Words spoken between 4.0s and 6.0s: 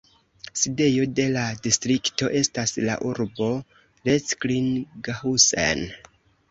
Recklinghausen.